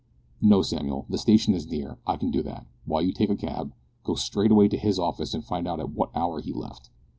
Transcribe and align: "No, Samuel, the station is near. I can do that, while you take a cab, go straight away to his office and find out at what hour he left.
"No, 0.41 0.63
Samuel, 0.63 1.05
the 1.09 1.17
station 1.19 1.53
is 1.53 1.67
near. 1.69 1.99
I 2.07 2.17
can 2.17 2.31
do 2.31 2.41
that, 2.41 2.65
while 2.85 3.03
you 3.03 3.11
take 3.13 3.29
a 3.29 3.35
cab, 3.35 3.71
go 4.03 4.15
straight 4.15 4.49
away 4.49 4.67
to 4.67 4.75
his 4.77 4.97
office 4.97 5.35
and 5.35 5.45
find 5.45 5.67
out 5.67 5.79
at 5.79 5.91
what 5.91 6.09
hour 6.15 6.41
he 6.41 6.51
left. 6.53 6.89